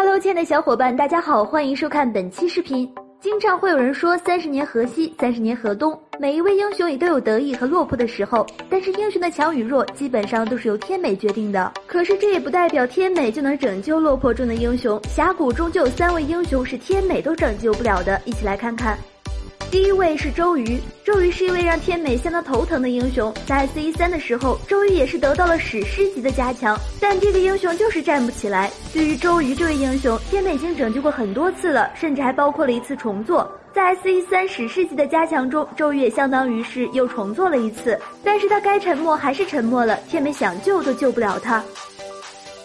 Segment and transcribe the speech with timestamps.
[0.00, 2.88] Hello，亲爱的小伙伴，大家好，欢迎收看本期视频。
[3.20, 11.72] 经常会有人说三十年河西，三十年河东，每一位英雄也都有得意和落魄的时候，但是英雄的强与弱基本上都是由天美决定的。
[11.88, 18.96] 可是这也不代表天美就能拯救落魄中的英雄，峡谷中就有三位英雄是天美都拯救不了的，一起来看看。
[19.70, 23.32] 第一位是周瑜，周瑜是一位让天美相当头疼的英雄。
[23.44, 28.70] 在 C 一三的时候，周瑜也是得到了史诗级的加强，但这个英雄就是站不起来。
[28.94, 33.50] 对于周瑜这位英雄，天美已经拯救过很多次了，甚至还包括了一次重做。
[33.74, 41.62] 在 C 一三史诗级的加强中，周瑜也相当于是又重做了一次，但是他该沉默还是沉默了，天美想救都救不了他。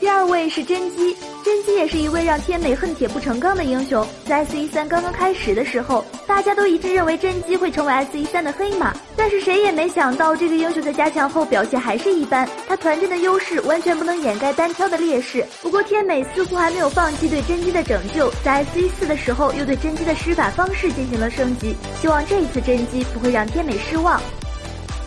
[0.04, 4.06] 第二位是甄姬，甄姬也是一位让天美恨铁不成钢的英雄。
[4.26, 12.46] 在 S 一三刚刚开始的时候，大家都一致认为甄姬会成为 S 一三的黑马，但是谁也没想到这个英雄在加强后表现还是一般。
[12.68, 15.46] 他团战的优势完全不能掩盖单挑的劣势。
[15.62, 24.22] 不过天美似乎还没有放弃对甄姬的拯救，在 S 一四的时候又对甄姬的施法方式进行了升级，希望这一次甄姬不会让天美失望。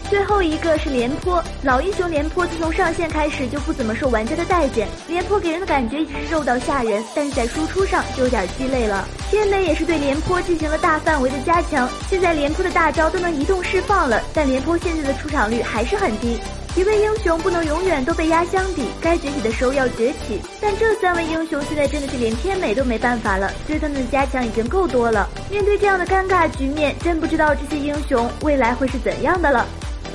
[0.08, 4.86] 最后一个是廉颇，老英雄廉颇自从上线开始就不怎么受玩家的待见。
[5.08, 9.06] 廉颇给人的感觉一直是肉到吓人，但是在输出上就有点鸡肋了。
[9.30, 16.38] 天美也是对廉颇进行了大范围的加强，现在廉颇的大招都能移动释放了，但廉颇现在的出场率还是很低。
[16.76, 20.41] 一位英雄不能永远都被压箱底，该崛起的时候要崛起。
[20.60, 25.28] 但这三位英雄现在真的是连天美都没办法了，对他们的加强已经够多了。
[25.50, 29.66] 面对这样的尴尬局面，真不知道这些英雄未来会是怎样的了。